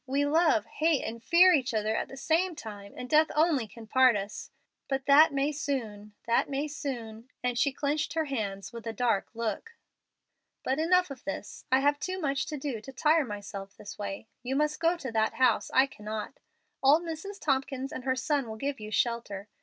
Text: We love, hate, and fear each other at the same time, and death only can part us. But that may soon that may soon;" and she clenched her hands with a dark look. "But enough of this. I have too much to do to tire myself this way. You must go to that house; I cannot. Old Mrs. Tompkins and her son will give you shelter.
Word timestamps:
We 0.07 0.25
love, 0.25 0.65
hate, 0.65 1.03
and 1.03 1.21
fear 1.23 1.53
each 1.53 1.75
other 1.75 1.95
at 1.95 2.07
the 2.07 2.17
same 2.17 2.55
time, 2.55 2.95
and 2.97 3.07
death 3.07 3.29
only 3.35 3.67
can 3.67 3.85
part 3.85 4.15
us. 4.15 4.49
But 4.87 5.05
that 5.05 5.31
may 5.31 5.51
soon 5.51 6.15
that 6.25 6.49
may 6.49 6.67
soon;" 6.67 7.29
and 7.43 7.55
she 7.55 7.71
clenched 7.71 8.13
her 8.13 8.25
hands 8.25 8.73
with 8.73 8.87
a 8.87 8.93
dark 8.93 9.27
look. 9.35 9.75
"But 10.63 10.79
enough 10.79 11.11
of 11.11 11.23
this. 11.23 11.65
I 11.71 11.81
have 11.81 11.99
too 11.99 12.19
much 12.19 12.47
to 12.47 12.57
do 12.57 12.81
to 12.81 12.91
tire 12.91 13.25
myself 13.25 13.77
this 13.77 13.99
way. 13.99 14.27
You 14.41 14.55
must 14.55 14.79
go 14.79 14.97
to 14.97 15.11
that 15.11 15.35
house; 15.35 15.69
I 15.71 15.85
cannot. 15.85 16.39
Old 16.81 17.03
Mrs. 17.03 17.39
Tompkins 17.39 17.91
and 17.91 18.03
her 18.03 18.15
son 18.15 18.47
will 18.49 18.55
give 18.57 18.79
you 18.79 18.89
shelter. 18.89 19.49